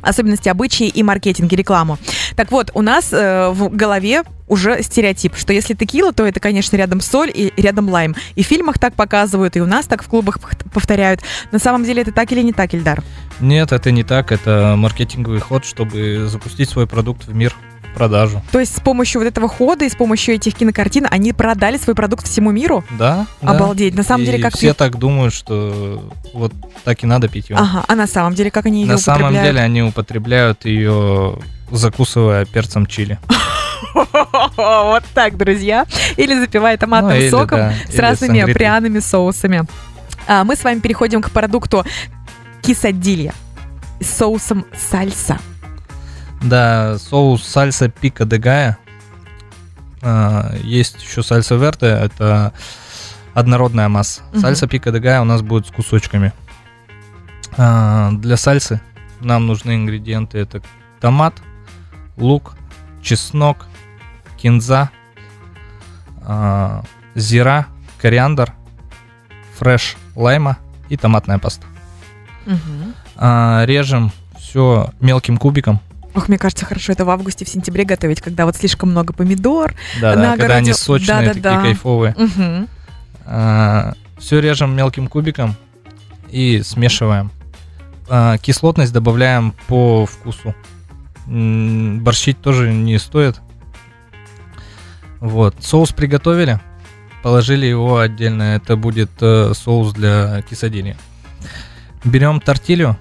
особенности 0.08 0.50
обычаи 0.50 0.88
и 0.88 1.04
маркетинг, 1.04 1.52
и 1.54 1.56
рекламу. 1.56 1.98
Так 2.36 2.52
вот, 2.52 2.72
у 2.74 2.82
нас 2.82 3.12
э, 3.12 3.50
в 3.50 3.70
голове 3.70 4.24
уже 4.48 4.82
стереотип, 4.82 5.36
что 5.36 5.54
если 5.54 5.74
текила, 5.74 6.14
то 6.14 6.26
это, 6.26 6.40
конечно, 6.40 6.76
рядом 6.78 7.02
соль 7.02 7.32
и 7.34 7.54
рядом 7.58 7.90
лайм. 7.90 8.16
И 8.36 8.44
в 8.44 8.48
фильмах 8.48 8.80
так 8.80 8.94
показывают, 8.94 9.58
и 9.58 9.62
у 9.62 9.66
нас 9.66 9.88
так 9.88 10.04
в 10.04 10.08
клубах 10.08 10.40
повторяют. 10.74 11.22
На 11.52 11.60
самом 11.60 11.84
деле 11.84 12.02
это 12.02 12.12
так 12.12 12.32
или 12.32 12.42
не 12.42 12.54
так, 12.54 12.74
Ильдар? 12.74 13.04
Нет, 13.40 13.72
это 13.72 13.92
не 13.92 14.04
так. 14.04 14.32
Это 14.32 14.76
маркетинговый 14.78 15.40
ход, 15.40 15.66
чтобы 15.66 16.28
запустить 16.28 16.70
свой 16.70 16.88
продукт 16.88 17.28
в 17.28 17.36
мир 17.36 17.54
продажу. 17.98 18.42
То 18.51 18.60
есть 18.60 18.77
с 18.77 18.80
помощью 18.80 19.22
вот 19.22 19.27
этого 19.27 19.48
хода 19.48 19.86
и 19.86 19.89
с 19.89 19.96
помощью 19.96 20.36
этих 20.36 20.56
кинокартин 20.56 21.08
они 21.10 21.34
продали 21.34 21.77
свой 21.77 21.96
продукт 21.96 22.27
всему 22.27 22.51
миру? 22.51 22.84
Да. 22.92 23.25
да. 23.42 23.51
Обалдеть. 23.51 23.96
На 23.96 24.04
самом 24.04 24.24
И 24.24 24.25
деле, 24.27 24.44
как 24.44 24.54
все 24.54 24.68
пьют- 24.68 24.77
так 24.77 24.98
думают, 24.98 25.34
что 25.34 26.12
вот 26.34 26.54
так 26.84 27.04
и 27.04 27.08
надо 27.08 27.27
пить 27.27 27.50
его. 27.50 27.60
Ага, 27.60 27.84
а 27.88 27.96
на 27.96 28.08
самом 28.08 28.34
деле, 28.36 28.51
как 28.51 28.66
они 28.66 28.82
ее 28.82 28.88
На 28.88 28.98
самом 28.98 29.22
употребляют? 29.22 29.48
деле 29.56 29.62
они 29.66 29.82
употребляют 29.84 30.66
ее, 30.66 31.39
закусывая 31.72 32.46
перцем 32.46 32.86
чили. 32.86 33.18
Вот 34.58 35.04
так, 35.13 35.38
друзья. 35.38 35.86
Или 36.18 36.39
запивая 36.39 36.77
томатным 36.77 37.12
Ну, 37.13 37.20
или, 37.20 37.30
соком 37.30 37.60
да, 37.60 37.74
с 37.89 37.96
разными 37.98 38.39
сангритой. 38.39 38.54
пряными 38.54 39.00
соусами. 39.00 39.63
А, 40.27 40.44
мы 40.44 40.56
с 40.56 40.63
вами 40.63 40.80
переходим 40.80 41.22
к 41.22 41.32
продукту 41.32 41.86
кисадилья 42.62 43.34
с 44.00 44.08
соусом 44.18 44.66
сальса. 44.92 45.38
Да, 46.41 46.98
соус 47.00 47.44
сальса 47.44 47.89
пика 47.89 48.25
де 48.25 48.38
гая. 48.38 48.77
А, 50.01 50.53
Есть 50.63 51.01
еще 51.01 51.24
сальса 51.24 51.56
верте, 51.56 51.88
это 51.88 52.53
однородная 53.34 53.89
масса. 53.89 54.22
Мгм. 54.32 54.41
Сальса 54.41 54.67
пика 54.67 54.91
де 54.91 55.00
галля 55.00 55.22
у 55.22 55.25
нас 55.25 55.41
будет 55.41 55.67
с 55.67 55.72
кусочками. 55.72 56.32
А, 57.58 58.12
Для 58.12 58.38
сальсы 58.38 58.79
нам 59.20 59.48
нужны 59.48 59.75
ингредиенты. 59.75 60.38
Это 60.38 60.62
томат, 61.01 61.34
лук, 62.17 62.56
чеснок, 63.01 63.65
кинза, 64.38 64.89
а, 66.22 66.84
зира, 67.15 67.65
кориандр, 68.00 68.53
фреш 69.58 69.98
лайма 70.15 70.58
и 70.89 70.98
томатная 70.98 71.39
паста. 71.39 71.65
А, 73.15 73.63
Режем 73.65 74.12
все 74.38 74.91
мелким 75.00 75.38
кубиком. 75.38 75.79
Ох, 76.18 76.30
мне 76.30 76.40
кажется, 76.40 76.66
хорошо 76.66 76.94
это 76.94 77.06
в 77.06 77.12
августе, 77.12 77.46
в 77.46 77.50
сентябре 77.50 77.84
готовить, 77.86 78.22
когда 78.22 78.46
вот 78.46 78.56
слишком 78.56 78.90
много 78.90 79.14
помидор. 79.14 79.76
Да, 80.02 80.16
да, 80.16 80.32
когда 80.32 80.56
они 80.56 80.72
огороде. 80.72 80.74
сочные, 80.74 81.28
Да-да-да. 81.28 81.56
такие 81.58 81.62
кайфовые. 81.62 82.16
Мгм. 82.18 82.68
все 84.18 84.40
режем 84.40 84.76
мелким 84.76 85.08
кубиком 85.08 85.56
и 86.30 86.64
смешиваем. 86.64 87.30
А, 88.10 88.40
Кислотность 88.40 88.94
добавляем 88.94 89.54
по 89.68 90.08
вкусу. 90.08 90.56
Борщить 91.28 92.42
тоже 92.42 92.74
не 92.74 92.98
стоит. 92.98 93.40
Вот. 95.20 95.56
Соус 95.60 95.92
приготовили. 95.92 96.60
Положили 97.22 97.68
его 97.68 98.00
отдельно. 98.00 98.56
Это 98.56 98.76
будет 98.76 99.12
э, 99.22 99.52
соус 99.54 99.94
для 99.94 100.42
кисадильи. 100.50 100.96
Берем 102.04 102.40
тортилью. 102.40 102.98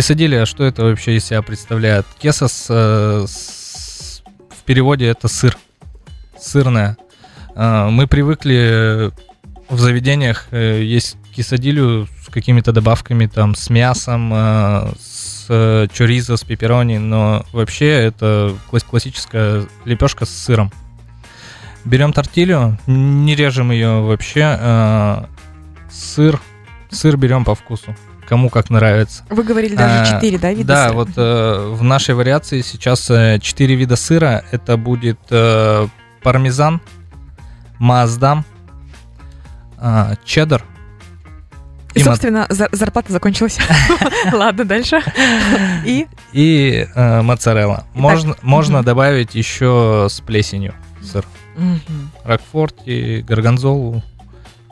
Кисадилья, 0.00 0.44
что 0.44 0.62
это 0.64 0.82
вообще 0.84 1.16
из 1.16 1.24
себя 1.24 1.40
представляет? 1.40 2.04
Кеса 2.18 2.48
э, 2.68 3.24
с- 3.26 4.22
в 4.50 4.62
переводе 4.64 5.06
это 5.06 5.26
сыр. 5.26 5.56
Сырная. 6.38 6.98
А, 7.54 7.88
Мы 7.88 8.06
привыкли 8.06 9.10
в 9.70 9.78
заведениях 9.80 10.48
э, 10.50 10.82
есть 10.82 11.16
кисадилю 11.34 12.08
с 12.22 12.28
какими-то 12.30 12.72
добавками, 12.72 13.24
там, 13.26 13.54
с 13.54 13.70
мясом, 13.70 14.30
э, 14.34 14.92
с 15.00 15.46
э, 15.48 15.86
чоризо, 15.90 16.36
с 16.36 16.44
пепперони, 16.44 16.98
но 16.98 17.46
вообще 17.52 17.88
это 17.88 18.54
класс- 18.68 18.84
классическая 18.84 19.64
лепешка 19.86 20.26
с 20.26 20.28
сыром. 20.30 20.72
Берем 21.86 22.12
тортилью, 22.12 22.78
не 22.86 23.34
режем 23.34 23.70
ее 23.70 24.02
вообще, 24.02 24.58
э, 24.60 25.24
сыр, 25.90 26.38
сыр 26.90 27.16
берем 27.16 27.46
по 27.46 27.54
вкусу, 27.54 27.96
кому 28.28 28.50
как 28.50 28.70
нравится. 28.70 29.24
Вы 29.30 29.42
говорили 29.44 29.74
даже 29.76 29.94
А, 29.94 30.06
четыре, 30.06 30.38
да, 30.38 30.52
вида 30.52 30.66
Да, 30.68 30.84
сыра? 30.88 30.94
вот 30.96 31.08
э, 31.16 31.72
в 31.74 31.82
нашей 31.82 32.14
вариации 32.14 32.60
сейчас 32.62 33.08
э, 33.10 33.38
четыре 33.40 33.74
вида 33.76 33.96
сыра. 33.96 34.44
Это 34.50 34.76
будет 34.76 35.18
э, 35.30 35.86
пармезан, 36.22 36.80
маасдам, 37.78 38.44
а, 39.78 40.14
чеддер 40.24 40.64
И, 41.94 42.02
собственно, 42.02 42.46
за- 42.50 42.68
зарплата 42.72 43.12
закончилась. 43.12 43.58
Ладно, 44.32 44.64
дальше. 44.64 45.00
И 45.84 46.06
и, 46.32 46.86
э, 46.94 47.22
моцарелла. 47.22 47.84
Можно, 47.94 48.36
можно 48.42 48.82
добавить 48.82 49.34
еще 49.34 50.08
с 50.10 50.20
плесенью 50.20 50.74
сыр. 51.02 51.24
Мгм. 51.56 52.10
Рокфорт 52.24 52.74
и 52.84 53.22
горгонзолу, 53.26 54.02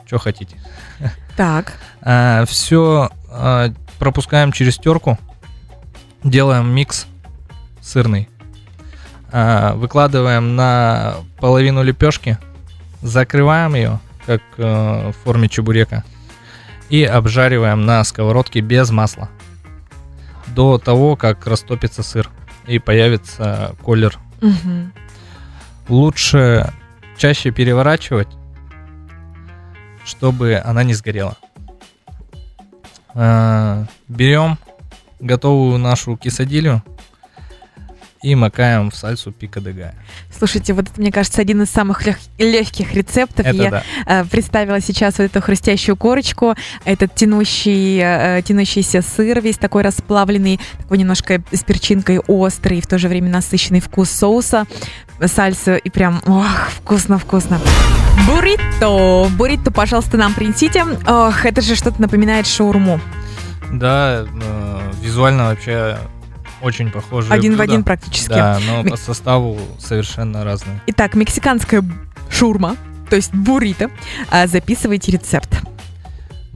что 0.05 0.19
хотите. 0.19 0.57
так, 1.35 1.73
все 2.47 3.09
пропускаем 3.99 4.51
через 4.51 4.77
терку, 4.77 5.17
делаем 6.23 6.67
микс 6.69 7.07
сырный, 7.81 8.29
А, 9.31 9.75
выкладываем 9.75 10.55
на 10.55 11.15
половину 11.39 11.83
лепешки, 11.83 12.37
закрываем 13.01 13.75
ее, 13.75 13.99
как 14.25 14.41
э, 14.57 15.11
в 15.11 15.13
форме 15.23 15.49
чебурека, 15.49 16.03
и 16.89 17.03
обжариваем 17.03 17.85
на 17.85 18.03
сковородке 18.03 18.61
без 18.61 18.89
масла 18.91 19.29
до 20.47 20.77
того, 20.77 21.15
как 21.15 21.45
растопится 21.47 22.01
сыр 22.01 22.29
и 22.65 22.79
появится 22.79 23.75
колер. 23.83 24.17
Мгм. 24.41 24.93
Лучше 25.89 26.73
чаще 27.17 27.51
переворачивать, 27.51 28.29
чтобы 30.05 30.61
она 30.63 30.83
не 30.83 30.93
сгорела. 30.93 31.35
А, 33.13 33.85
Берем 34.07 34.57
готовую 35.19 35.77
нашу 35.79 36.15
кисадилю 36.15 36.83
и 38.25 38.33
макаем 38.33 38.89
в 38.89 38.95
сальсу 38.95 39.31
пика 39.31 39.61
де 39.61 39.71
галля. 39.71 39.93
слушайте, 40.35 40.73
вот 40.73 40.85
это, 40.89 40.99
мне 40.99 41.11
кажется, 41.11 41.41
один 41.41 41.61
из 41.61 41.69
самых 41.69 42.01
легких 42.39 42.93
рецептов. 42.93 43.45
Это 43.45 43.55
Я 43.55 43.69
да. 43.69 43.83
э, 44.07 44.25
представила 44.25 44.81
сейчас 44.81 45.19
вот 45.19 45.25
эту 45.25 45.41
хрустящую 45.41 45.95
корочку, 45.95 46.55
этот 46.85 47.13
тянущий, 47.13 47.99
э, 48.01 48.41
тянущийся 48.41 49.03
сыр, 49.03 49.41
весь 49.41 49.59
такой 49.59 49.83
расплавленный, 49.83 50.59
такой 50.79 50.97
немножко 50.97 51.39
с 51.51 51.63
перчинкой 51.63 52.17
острый, 52.17 52.81
в 52.81 52.87
то 52.87 52.97
же 52.97 53.09
время 53.09 53.29
насыщенный 53.29 53.79
вкус 53.79 54.09
соуса, 54.09 54.65
сальсу, 55.23 55.75
и 55.75 55.89
прям, 55.91 56.19
ох, 56.25 56.71
вкусно-вкусно. 56.79 57.59
Буррито! 58.27 59.29
Буррито, 59.37 59.69
пожалуйста, 59.69 60.17
нам 60.17 60.33
принесите. 60.33 60.83
Ох, 61.07 61.45
это 61.45 61.61
же 61.61 61.75
что-то 61.75 62.01
напоминает 62.01 62.47
шаурму. 62.47 62.99
Да, 63.71 64.25
э, 64.25 64.81
визуально 65.03 65.49
вообще 65.49 65.97
очень 66.61 66.91
похоже. 66.91 67.31
Один 67.33 67.55
в 67.57 67.61
один 67.61 67.83
практически. 67.83 68.29
Да, 68.29 68.59
но 68.65 68.83
Ми- 68.83 68.89
по 68.91 68.97
составу 68.97 69.59
совершенно 69.79 70.43
разные. 70.43 70.81
Итак, 70.87 71.15
мексиканская 71.15 71.83
шаурма, 72.29 72.75
то 73.09 73.15
есть 73.15 73.33
буррито. 73.33 73.89
А, 74.31 74.47
Записывайте 74.47 75.11
рецепт. 75.11 75.49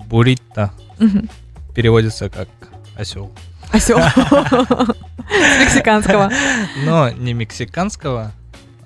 Буррито 0.08 0.72
Мгм. 1.00 1.30
переводится 1.76 2.30
как 2.30 2.48
осел. 2.98 3.32
Осел. 3.72 4.00
С 5.30 5.60
мексиканского. 5.60 6.32
Но 6.84 7.10
не 7.12 7.34
мексиканского, 7.34 8.32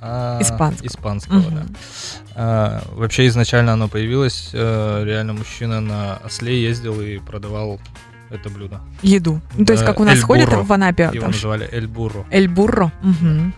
а 0.02 0.39
Испанского. 0.41 0.88
испанского, 0.88 1.41
да. 1.41 1.62
Мгм. 1.62 1.76
А, 2.36 2.84
вообще 2.91 3.28
изначально 3.28 3.73
оно 3.73 3.88
появилось, 3.88 4.49
э, 4.52 5.04
реально 5.06 5.34
мужчина 5.34 5.80
на 5.80 6.17
осле 6.26 6.62
ездил 6.62 6.99
и 6.99 7.19
продавал 7.19 7.80
это 8.29 8.49
блюдо. 8.49 8.81
Еду. 9.01 9.41
Ну, 9.55 9.65
то 9.65 9.73
есть, 9.73 9.83
Да, 9.83 9.91
как 9.91 9.99
у 9.99 10.03
нас 10.03 10.21
ходят 10.21 10.49
в 10.51 10.71
Анапе. 10.73 11.03
Его 11.12 11.21
там 11.21 11.31
называли 11.31 11.67
Эль 11.71 11.88
Бурро. 11.88 12.25
Эль 12.31 12.47
бурро. 12.47 12.91
Мгм. 13.01 13.53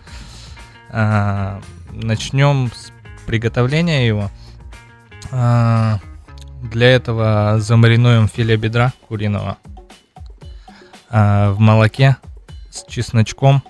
А, 0.90 1.60
начнем 1.92 2.70
с 2.74 2.92
приготовления 3.26 4.06
его. 4.06 4.30
А, 5.30 5.98
для 6.62 6.90
этого 6.90 7.56
замаринуем 7.58 8.28
филе 8.28 8.56
бедра 8.56 8.92
куриного 9.08 9.58
а, 11.10 11.52
в 11.52 11.58
молоке 11.60 12.16
с 12.70 12.84
чесночком 12.86 13.62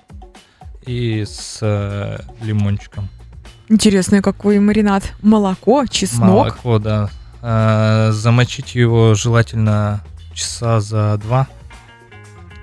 и 0.85 1.25
с 1.25 1.59
э, 1.61 2.19
лимончиком. 2.41 3.09
Интересный 3.69 4.21
какой 4.21 4.59
маринад. 4.59 5.03
Молоко, 5.21 5.85
чеснок. 5.85 6.29
Молоко, 6.29 6.79
да. 6.79 7.09
А, 7.41 8.11
замочить 8.11 8.75
его 8.75 9.13
желательно 9.13 10.01
часа 10.37 10.79
за 10.79 11.17
два. 11.17 11.47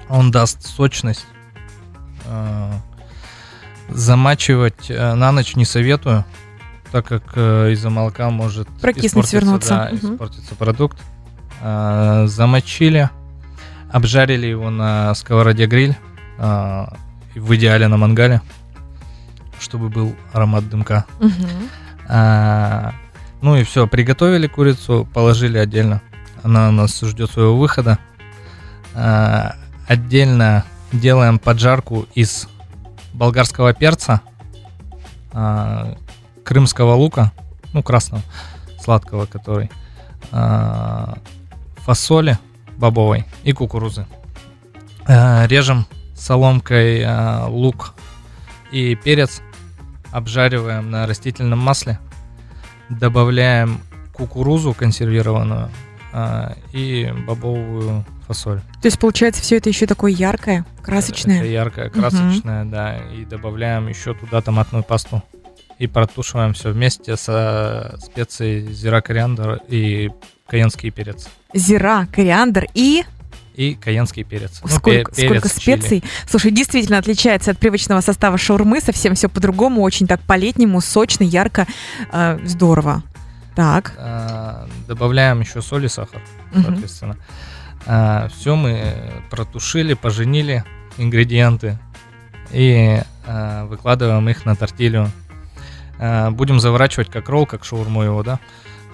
Он 0.09 0.31
даст 0.31 0.65
сочность. 0.67 1.27
А, 2.27 2.73
замачивать 3.91 4.91
э, 4.91 5.15
на 5.15 5.33
ночь 5.33 5.57
не 5.57 5.65
советую, 5.65 6.25
так 6.93 7.07
как 7.07 7.23
э, 7.35 7.73
из-за 7.73 7.91
молока 7.91 8.31
может 8.31 8.69
Прокиснуть, 8.81 9.27
свернуться. 9.27 9.69
да, 9.71 9.91
Мгм. 9.93 10.15
испортиться 10.15 10.55
продукт. 10.55 10.99
Замочили, 11.61 13.09
обжарили 13.91 14.47
его 14.47 14.69
на 14.71 15.15
сковороде 15.15 15.67
гриль, 15.67 15.97
в 16.37 16.87
идеале 17.57 17.89
на 17.89 17.97
мангале, 17.97 18.43
чтобы 19.61 19.89
был 19.89 20.15
аромат 20.33 20.69
дымка. 20.69 21.07
А, 22.07 22.93
ну 23.41 23.57
и 23.57 23.65
все, 23.65 23.87
приготовили 23.87 24.47
курицу, 24.47 25.09
положили 25.15 25.57
отдельно. 25.57 26.03
Она 26.44 26.70
нас 26.70 27.00
ждет 27.00 27.30
своего 27.30 27.57
выхода. 27.57 27.98
А, 28.94 29.57
отдельно 29.88 30.66
делаем 30.92 31.38
поджарку 31.38 32.07
из 32.14 32.48
болгарского 33.14 33.72
перца, 33.72 34.20
а, 35.33 35.96
крымского 36.44 36.92
лука, 36.96 37.33
ну 37.72 37.83
красного, 37.83 38.22
сладкого 38.78 39.24
который, 39.24 39.70
а, 40.33 41.16
фасоли 41.78 42.38
бобовой 42.76 43.24
и 43.42 43.52
кукурузы. 43.52 44.07
Режем 45.07 45.87
соломкой 46.14 47.07
лук 47.48 47.94
и 48.70 48.94
перец, 48.94 49.40
обжариваем 50.11 50.90
на 50.90 51.07
растительном 51.07 51.59
масле, 51.59 51.98
добавляем 52.90 53.80
кукурузу 54.12 54.74
консервированную 54.74 55.70
и 56.72 57.12
бобовую 57.27 58.05
фасоль. 58.27 58.61
То 58.81 58.87
есть, 58.87 58.98
получается, 58.98 59.42
все 59.42 59.57
это 59.57 59.68
еще 59.68 59.87
такое 59.87 60.12
яркое, 60.12 60.64
Это 60.77 60.83
красочное. 60.83 61.44
яркая, 61.44 61.90
красочная, 61.90 62.64
да. 62.64 62.96
И 63.12 63.24
добавляем 63.24 63.88
еще 63.88 64.14
туда 64.14 64.40
томатную 64.40 64.85
пасту 64.85 65.22
и 65.79 65.87
протушиваем 65.87 66.53
все 66.55 66.70
вместе 66.70 67.16
со 67.16 67.98
специей 68.03 68.72
зира 68.72 69.00
кориандр 69.00 69.61
и 69.68 70.11
каенский 70.46 70.90
перец. 70.90 71.29
Зира, 71.53 72.07
кориандр 72.12 72.66
и 72.74 73.05
И 73.57 73.74
каенский 73.74 74.22
перец. 74.24 74.61
Ну, 74.62 74.68
сколько, 74.68 75.11
пе- 75.12 75.16
перец, 75.29 75.40
сколько 75.44 75.48
чили. 75.61 75.77
специй. 75.81 76.05
Слушай, 76.29 76.50
действительно 76.53 76.98
отличается 76.98 77.50
от 77.50 77.59
привычного 77.59 78.00
состава 78.00 78.38
шаурмы, 78.38 78.81
совсем 78.81 79.14
все 79.14 79.29
по-другому, 79.29 79.83
очень 79.83 80.07
так 80.07 80.20
по-летнему, 80.20 80.81
сочно, 80.81 81.24
ярко, 81.24 81.66
э, 82.12 82.38
здорово. 82.44 83.03
Так. 83.55 83.95
А, 83.99 84.67
Добавляем 84.88 85.40
еще 85.40 85.62
соль 85.62 85.85
и 85.87 85.88
сахар, 85.88 86.21
соответственно. 86.53 87.17
все 88.29 88.57
мы 88.57 89.23
протушили, 89.31 89.95
поженили 89.95 90.64
ингредиенты 90.99 91.79
и 92.53 93.01
а, 93.27 93.67
выкладываем 93.67 94.29
их 94.29 94.45
на 94.45 94.55
тортилью. 94.57 95.11
А, 95.99 96.31
Будем 96.31 96.61
заворачивать 96.61 97.11
как 97.11 97.29
ролл, 97.29 97.47
как 97.47 97.64
шаурму 97.64 98.03
его, 98.03 98.23
да. 98.23 98.38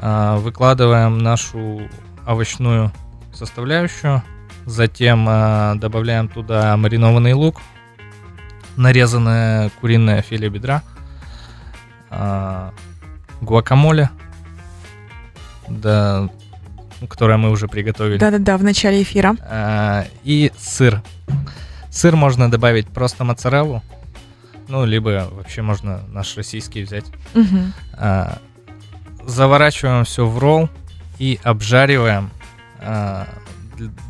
А, 0.00 0.38
Выкладываем 0.38 1.18
нашу 1.18 1.82
овощную 2.26 2.92
составляющую, 3.32 4.22
затем 4.66 5.26
а, 5.28 5.74
добавляем 5.76 6.28
туда 6.28 6.76
маринованный 6.76 7.32
лук, 7.32 7.60
нарезанное 8.76 9.70
куриное 9.80 10.22
филе 10.22 10.48
бедра, 10.48 10.82
а, 12.10 12.72
гуакамоле, 13.40 14.10
да, 15.70 16.28
которое 17.08 17.38
мы 17.38 17.50
уже 17.50 17.68
приготовили. 17.68 18.18
Да-да-да, 18.18 18.58
в 18.58 18.62
начале 18.62 19.02
эфира. 19.02 19.36
А, 19.40 20.06
и 20.24 20.52
сыр. 20.58 21.02
Сыр 21.90 22.16
можно 22.16 22.50
добавить 22.50 22.86
просто 22.88 23.24
моцареллу, 23.24 23.82
ну, 24.70 24.84
либо 24.84 25.28
вообще 25.32 25.62
можно 25.62 26.02
наш 26.08 26.36
российский 26.36 26.82
взять. 26.82 27.04
Мгм. 27.34 27.72
А, 27.94 28.38
заворачиваем 29.26 30.04
все 30.04 30.26
в 30.26 30.38
ролл 30.38 30.68
и 31.18 31.40
обжариваем 31.42 32.30
а, 32.78 33.26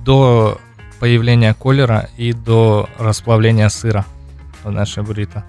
до 0.04 0.60
появления 0.98 1.54
колера 1.54 2.10
и 2.18 2.34
до 2.34 2.90
расплавления 2.98 3.70
сыра 3.70 4.04
в 4.62 4.70
нашей 4.70 5.02
буррито. 5.02 5.44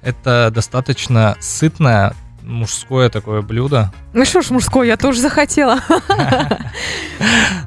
Это 0.00 0.50
достаточно 0.50 1.36
сытное 1.40 2.14
мужское 2.46 3.10
такое 3.10 3.42
блюдо. 3.42 3.92
Ну 4.12 4.24
что 4.24 4.40
ж, 4.40 4.50
мужской, 4.50 4.86
я 4.86 4.96
тоже 4.96 5.20
захотела. 5.20 5.80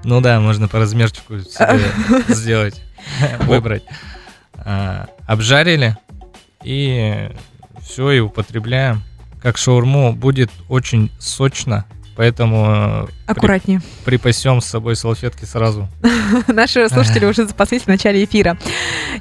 Ну 0.04 0.22
да, 0.22 0.40
можно 0.40 0.68
по 0.68 0.80
размерчику 0.80 1.38
сделать, 2.28 2.82
выбрать. 3.42 3.84
А, 4.56 5.08
Обжарили 5.28 5.98
и 6.64 7.30
все, 7.82 8.12
и 8.12 8.20
употребляем. 8.20 9.04
Как 9.42 9.58
шаурму 9.58 10.14
будет 10.14 10.52
очень 10.68 11.12
сочно, 11.20 11.86
поэтому 12.20 13.08
э, 13.08 13.08
Аккуратнее. 13.28 13.80
припасем 14.04 14.60
с 14.60 14.66
собой 14.66 14.98
салфетки 14.98 15.46
сразу. 15.46 15.88
Наши 16.48 16.90
слушатели 16.90 17.24
уже 17.24 17.46
запаслись 17.46 17.84
в 17.84 17.88
начале 17.88 18.26
эфира. 18.26 18.58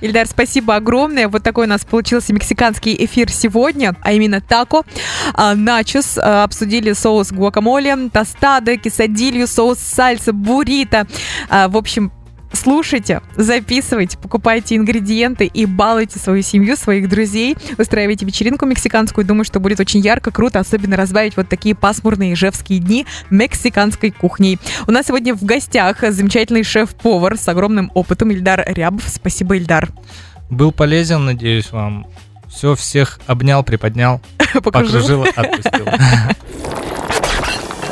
Ильдар, 0.01 0.27
спасибо 0.27 0.75
огромное. 0.75 1.29
Вот 1.29 1.45
такой 1.45 1.67
у 1.67 1.69
нас 1.69 1.85
получился 1.85 2.33
мексиканский 2.33 2.97
эфир 3.05 3.31
сегодня, 3.31 3.95
а 4.03 4.11
именно 4.11 4.41
тако, 4.41 4.85
а, 5.33 5.55
начос, 5.55 6.19
а, 6.19 6.43
обсудили 6.43 6.93
соус 6.93 7.31
гуакамоле, 7.31 8.11
тостады, 8.13 8.79
кисадилью, 8.79 9.47
соус 9.47 9.79
сальса, 9.79 10.33
буррито. 10.33 11.07
А, 11.49 11.69
В 11.69 11.77
общем, 11.77 12.11
Слушайте, 12.53 13.21
записывайте, 13.37 14.19
покупайте 14.19 14.77
ингредиенты 14.77 15.47
и 15.47 15.67
балуйте 15.67 16.19
свою 16.19 16.43
семью, 16.43 16.77
своих 16.77 17.09
друзей. 17.09 17.57
Устраивайте 17.77 18.25
вечеринку 18.27 18.67
мексиканскую. 18.67 19.25
Думаю, 19.27 19.45
что 19.45 19.61
будет 19.61 19.81
очень 19.81 20.01
ярко, 20.01 20.31
круто, 20.31 20.59
особенно 20.59 20.97
разбавить 20.97 21.37
вот 21.37 21.49
такие 21.49 21.75
пасмурные 21.75 22.33
ижевские 22.33 22.81
дни 22.81 23.07
мексиканской 23.31 24.11
кухней. 24.11 24.59
У 24.87 24.91
нас 24.91 25.07
сегодня 25.07 25.35
в 25.35 25.45
гостях 25.45 26.01
замечательный 26.01 26.63
шеф-повар 26.65 27.37
с 27.37 27.47
огромным 27.49 27.91
опытом 27.95 28.31
Ильдар 28.31 28.65
Рябов. 28.67 29.05
Спасибо, 29.09 29.57
Ильдар. 29.57 29.89
Был 30.51 30.73
полезен, 30.73 31.25
надеюсь, 31.27 31.71
вам. 31.71 32.07
Все, 32.49 32.75
всех 32.75 33.21
обнял, 33.27 33.63
приподнял, 33.63 34.23
Покружил. 34.63 35.23
покружил, 35.23 35.27
отпустил. 35.37 35.87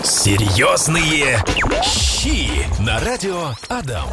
Серьезные 0.02 1.38
щи 1.82 2.48
на 2.82 2.98
радио 3.00 3.50
Адам. 3.68 4.08